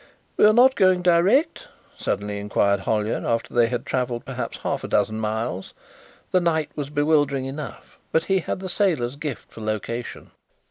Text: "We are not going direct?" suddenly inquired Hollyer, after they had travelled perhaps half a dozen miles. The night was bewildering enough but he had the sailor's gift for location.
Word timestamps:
"We 0.35 0.47
are 0.47 0.51
not 0.51 0.73
going 0.73 1.03
direct?" 1.03 1.67
suddenly 1.95 2.39
inquired 2.39 2.79
Hollyer, 2.79 3.23
after 3.23 3.53
they 3.53 3.67
had 3.67 3.85
travelled 3.85 4.25
perhaps 4.25 4.57
half 4.57 4.83
a 4.83 4.87
dozen 4.87 5.19
miles. 5.19 5.75
The 6.31 6.41
night 6.41 6.71
was 6.75 6.89
bewildering 6.89 7.45
enough 7.45 7.99
but 8.11 8.23
he 8.23 8.39
had 8.39 8.61
the 8.61 8.67
sailor's 8.67 9.15
gift 9.15 9.51
for 9.53 9.61
location. 9.61 10.31